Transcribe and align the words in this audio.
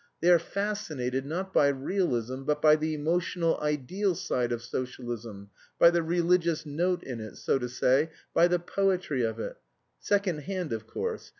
They 0.19 0.31
are 0.31 0.39
fascinated, 0.39 1.27
not 1.27 1.53
by 1.53 1.67
realism, 1.67 2.41
but 2.41 2.59
by 2.59 2.75
the 2.75 2.95
emotional 2.95 3.59
ideal 3.61 4.15
side 4.15 4.51
of 4.51 4.63
socialism, 4.63 5.51
by 5.77 5.91
the 5.91 6.01
religious 6.01 6.65
note 6.65 7.03
in 7.03 7.19
it, 7.21 7.37
so 7.37 7.59
to 7.59 7.69
say, 7.69 8.09
by 8.33 8.47
the 8.47 8.57
poetry 8.57 9.21
of 9.21 9.39
it... 9.39 9.57
second 9.99 10.39
hand, 10.45 10.73
of 10.73 10.87
course. 10.87 11.29